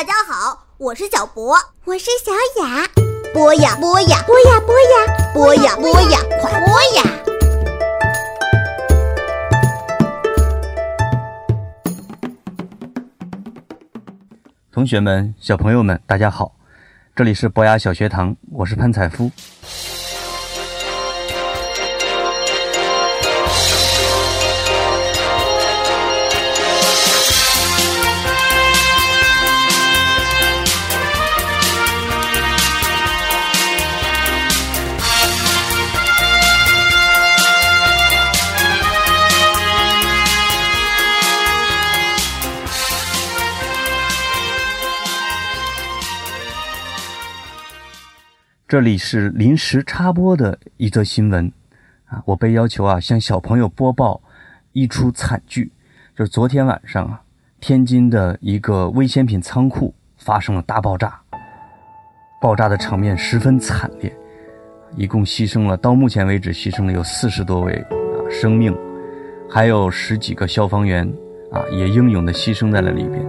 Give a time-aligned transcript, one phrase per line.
[0.00, 2.32] 大家好，我是小博，我是小
[2.62, 2.88] 雅。
[3.34, 4.96] 播呀播呀，播呀播呀，
[5.34, 7.02] 播呀播呀，快播呀！
[14.72, 16.54] 同学们、小朋友们，大家好，
[17.14, 19.30] 这里是博雅小学堂，我是潘采夫。
[48.70, 51.50] 这里是临时插播的一则新闻，
[52.06, 54.22] 啊，我被要求啊向小朋友播报
[54.70, 55.72] 一出惨剧，
[56.16, 57.20] 就是昨天晚上啊，
[57.58, 61.20] 天津的一个危险品仓库发生了大爆炸，
[62.40, 64.16] 爆炸的场面十分惨烈，
[64.94, 68.72] 一共牺牲了，到目前为止牺牲了有四十多位啊生命，
[69.50, 71.12] 还有十几个消防员
[71.50, 73.20] 啊也英勇的牺牲在了里边。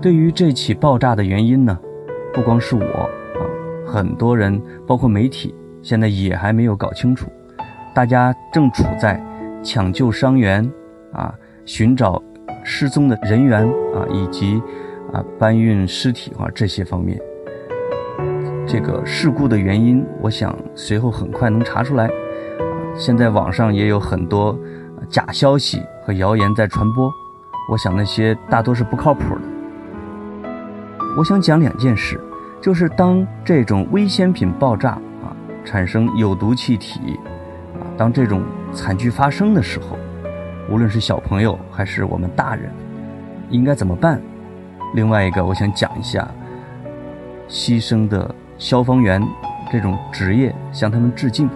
[0.00, 1.78] 对于这起爆炸的原因呢，
[2.32, 3.10] 不光是我。
[3.94, 7.30] 很多人，包括媒体，现在也还没有搞清楚。
[7.94, 9.24] 大家正处在
[9.62, 10.68] 抢救伤员
[11.12, 11.32] 啊、
[11.64, 12.20] 寻找
[12.64, 13.62] 失踪的人员
[13.94, 14.60] 啊，以及
[15.12, 17.16] 啊搬运尸体啊这些方面。
[18.66, 22.10] 这个事故的原因，我想随后很快能查出来。
[22.96, 24.58] 现在网上也有很多
[25.08, 27.08] 假消息和谣言在传播，
[27.70, 30.48] 我想那些大多是不靠谱的。
[31.16, 32.20] 我想讲两件事。
[32.64, 37.20] 就是当这种危险品爆炸啊，产生有毒气体
[37.74, 39.98] 啊，当这种惨剧发生的时候，
[40.70, 42.72] 无论是小朋友还是我们大人，
[43.50, 44.18] 应该怎么办？
[44.94, 46.26] 另外一个，我想讲一下
[47.50, 49.22] 牺牲的消防员
[49.70, 51.50] 这种职业，向他们致敬。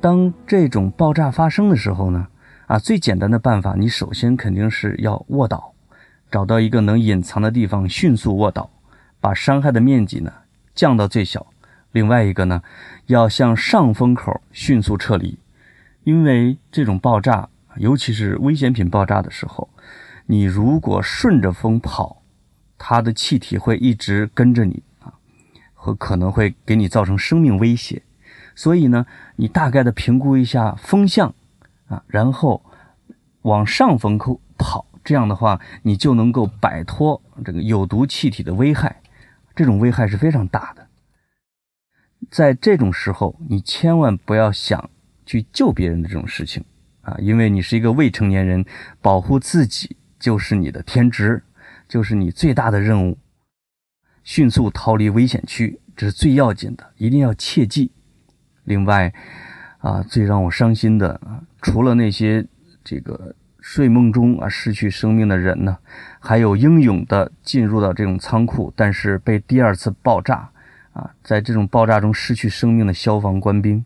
[0.00, 2.26] 当这种爆炸发生的时候呢？
[2.70, 5.74] 啊，最简单的办法，你首先肯定是要卧倒，
[6.30, 8.70] 找到一个能隐藏的地方，迅速卧倒，
[9.18, 10.32] 把伤害的面积呢
[10.72, 11.48] 降到最小。
[11.90, 12.62] 另外一个呢，
[13.06, 15.36] 要向上风口迅速撤离，
[16.04, 19.68] 因为这种爆炸，尤其是危险品爆炸的时候，
[20.26, 22.22] 你如果顺着风跑，
[22.78, 25.14] 它的气体会一直跟着你啊，
[25.74, 28.02] 和可能会给你造成生命威胁。
[28.54, 31.34] 所以呢，你大概的评估一下风向。
[31.90, 32.64] 啊，然后
[33.42, 39.02] 往上风口跑，这样的话，你就能够摆脱这个有毒气体的危害。
[39.54, 40.86] 这种危害是非常大的。
[42.30, 44.88] 在这种时候，你千万不要想
[45.26, 46.64] 去救别人的这种事情
[47.02, 48.64] 啊，因为你是一个未成年人，
[49.02, 51.42] 保护自己就是你的天职，
[51.88, 53.18] 就是你最大的任务。
[54.22, 57.90] 迅速逃离危险区，这是最要紧的，一定要切记。
[58.64, 59.12] 另外，
[59.80, 61.40] 啊，最让我伤心的啊。
[61.62, 62.46] 除了那些
[62.82, 65.76] 这个睡梦中啊失去生命的人呢，
[66.18, 70.48] 还有英勇的进入到这种仓库，但是被第二次爆炸
[70.92, 73.84] 啊，在这种爆炸中失去生命的消防官兵，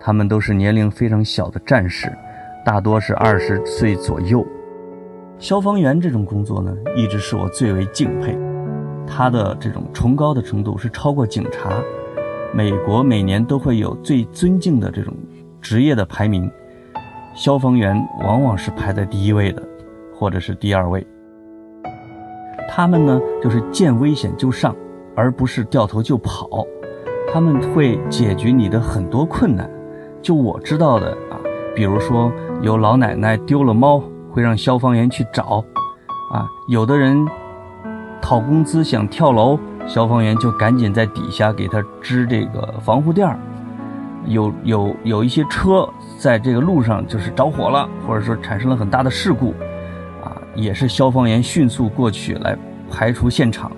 [0.00, 2.10] 他们都是年龄非常小的战士，
[2.64, 4.46] 大多是二十岁左右。
[5.38, 8.38] 消防员这种工作呢，一直是我最为敬佩，
[9.06, 11.82] 他的这种崇高的程度是超过警察。
[12.56, 15.12] 美国每年都会有最尊敬的这种
[15.60, 16.48] 职业的排名，
[17.34, 19.60] 消防员往往是排在第一位的，
[20.14, 21.04] 或者是第二位。
[22.70, 24.72] 他们呢，就是见危险就上，
[25.16, 26.64] 而不是掉头就跑。
[27.32, 29.68] 他们会解决你的很多困难。
[30.22, 31.34] 就我知道的啊，
[31.74, 32.30] 比如说
[32.62, 34.00] 有老奶奶丢了猫，
[34.30, 35.60] 会让消防员去找；
[36.32, 37.26] 啊，有的人
[38.22, 39.58] 讨工资想跳楼。
[39.86, 43.38] 消防员就赶紧在底下给他支这个防护垫儿，
[44.26, 45.88] 有有有一些车
[46.18, 49.54] 在这个路上就是着火了，或者说产生了很大的事故，
[50.22, 52.56] 啊，也是消防员迅速过去来
[52.90, 53.70] 排除现场，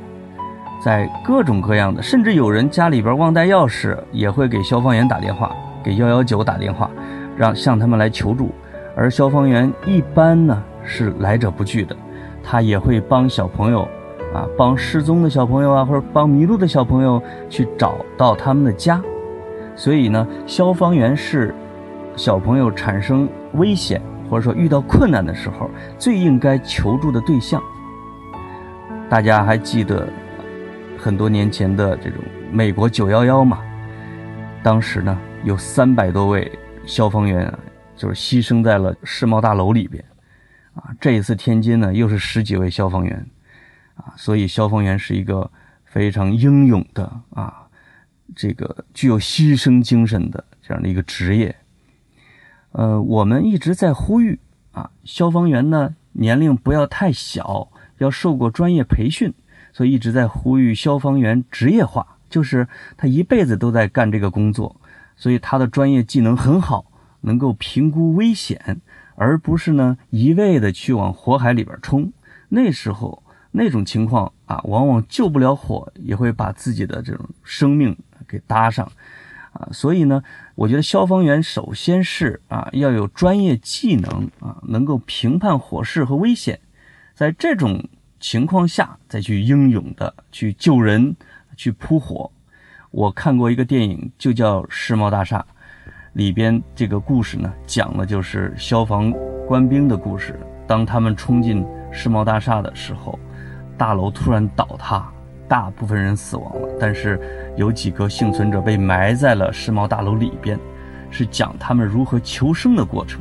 [0.83, 6.89] 在各种各样的，甚至有人家里边忘带钥匙，也会给消防员打电话，给幺幺九打电话，
[7.37, 8.55] 让向他们来求助，
[8.97, 11.97] 而消防员一般呢是来者不拒的，
[12.45, 13.87] 他也会帮小朋友。
[14.37, 19.03] 啊，帮失踪的小朋友啊，或者帮迷路的小朋友去找到他们的家。
[19.75, 21.55] 所以呢，消防员是
[22.17, 27.63] 小朋友产生危险或者说遇到困难的时候最应该求助的对象。
[29.09, 30.07] 大家还记得
[30.99, 32.19] 很多年前的这种
[32.53, 33.61] 美国九幺幺吗？
[34.63, 36.51] 当时呢有三百多位
[36.85, 37.51] 消防员，
[37.97, 40.05] 就是牺牲在了世贸大楼里边，
[40.75, 43.27] 啊，这一次天津呢又是十几位消防员，
[43.97, 45.51] 啊，所以消防员是一个
[45.85, 47.67] 非常英勇的啊，
[48.35, 51.57] 这个具有牺牲精神的这样的一个职业。
[52.73, 54.39] 呃，我们一直在呼吁
[54.73, 59.33] 啊，消防员呢年龄不要太小，要受过专业培训，
[59.73, 64.79] 所以一直在呼吁消防员职业化，就是他一辈子都在干这个工作，
[65.17, 66.85] 所以他的专业技能很好，
[67.23, 68.83] 能够评估危险，
[69.15, 72.13] 而不是呢一味的去往火海里边冲。
[72.51, 73.23] 那时候
[73.59, 77.97] 那种情况啊，往往救不了火，也会把自己的这种生命
[78.29, 78.87] 给搭上。
[79.53, 80.23] 啊，所以呢，
[80.55, 86.61] 我觉得消防员首先是啊要有专业技能啊，能够评判火势和危险，
[87.15, 87.83] 在这种
[88.21, 91.17] 情况下再去英勇的去救人、
[91.57, 92.31] 去扑火。
[92.91, 95.39] 我看过一个电影，就叫《世贸大厦》，
[96.13, 99.11] 里边这个故事呢，讲的就是消防
[99.49, 100.39] 官兵的故事。
[100.67, 103.19] 当他们冲进世贸大厦的时候，
[103.77, 105.07] 大楼突然倒塌。
[105.49, 107.21] 大部分人死亡了，但是
[107.55, 110.59] 有几个幸存者被埋在了世贸大楼里边，
[111.09, 113.21] 是讲他们如何求生的过程。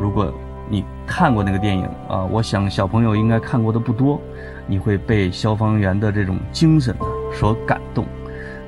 [0.00, 0.32] 如果
[0.68, 4.20] 你看过那个电影啊，我想小朋友应该看过的不多，
[4.68, 7.04] 你会被消防员的这种精神呢
[7.34, 8.06] 所感动。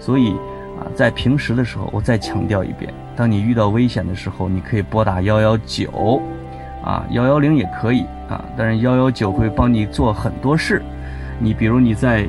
[0.00, 0.32] 所以
[0.76, 6.20] 啊，在平时的时候，我再强调一遍：当你遇到危险的时候，你可以拨打幺幺九，
[6.84, 10.82] 啊，幺幺零也可以啊，但是幺幺九会帮你做很多事。
[11.42, 12.26] 你比如你在。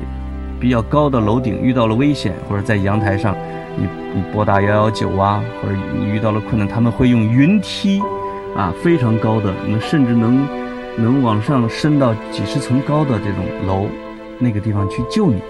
[0.60, 3.36] 比较高的楼顶遇到了危险，或者在阳台上，
[3.76, 8.00] 你你拨打幺幺九啊，或者你遇到了困难，他们会用云梯，
[8.56, 10.46] 啊，非常高的，那甚至能
[10.96, 13.88] 能往上升到几十层高的这种楼，
[14.38, 15.42] 那个地方去救你，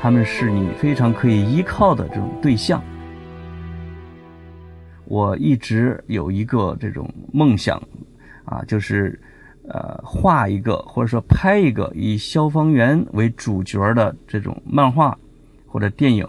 [0.00, 2.80] 他们是你非常可以依靠的这种对象。
[5.06, 7.82] 我一直有一个这种梦想，
[8.44, 9.18] 啊，就是。
[9.72, 15.16] 呃，画一个或者说拍一个以消防员为主角的这种漫画
[15.66, 16.26] 或者电影，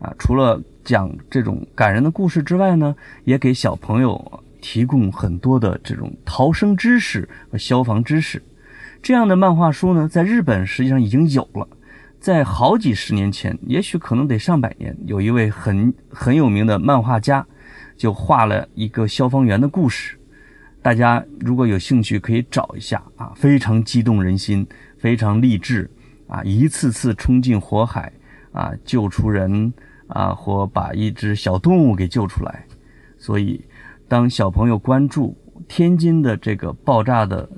[0.00, 8.42] 啊，除了讲这种感人的故事之外呢，也给小朋友提供很多的这种逃生知识和消防知识。
[9.02, 11.68] 这样的漫画书呢，在日本实际上已经有了，
[12.18, 17.46] 在好几十年前，也许可能得上百年，有一位很很有名的漫画家，
[17.98, 20.16] 就画了一个消防员的故事。
[20.82, 24.66] 大家如果有兴趣，可以找一下啊，非常激动人心，
[24.98, 25.88] 非常励志
[26.26, 26.42] 啊！
[26.42, 28.12] 一次次冲进火海
[28.50, 29.72] 啊，救出人
[30.08, 32.66] 啊，或把一只小动物给救出来。
[33.16, 33.64] 所以，
[34.08, 35.38] 当小朋友关注
[35.68, 37.48] 天津的这个爆炸的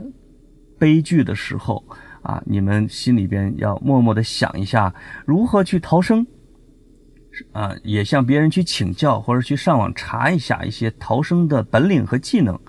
[0.79, 1.82] 悲剧的时候
[2.23, 4.94] 啊，你们心里边要默默的想一下
[5.25, 6.27] 如何去逃生
[7.53, 12.61] 啊，也向别人去请教，或者去上网查一下一些逃生的本领和技能。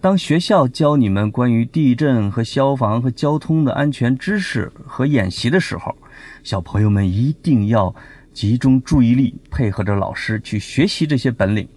[0.00, 5.96] 当学校教你们关于地震和消防和交通的安全知识和演习的时候，
[6.44, 7.92] 小朋友们一定要
[8.32, 11.68] 集中注意力，配合着老师去学习这些本领。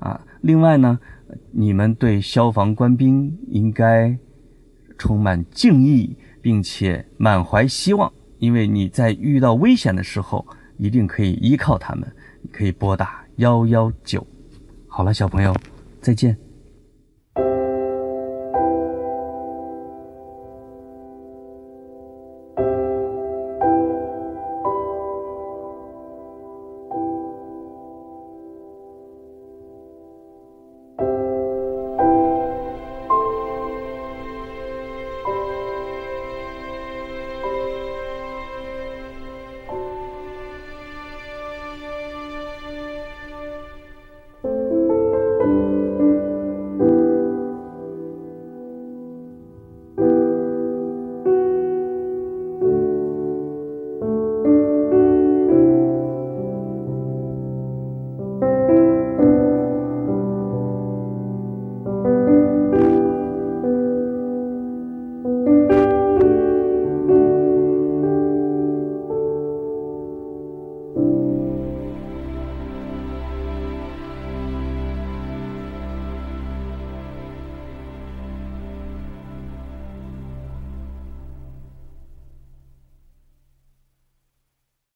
[0.00, 0.98] 啊，另外呢，
[1.52, 4.18] 你们对消防官兵应该
[4.98, 10.44] 充满敬意，并且满怀希望，因为你在遇到危险的时候，
[10.76, 12.12] 一定可以依靠他们。
[12.42, 14.26] 你可以拨打幺幺九。
[14.88, 15.54] 好了，小朋友，
[16.00, 16.36] 再见。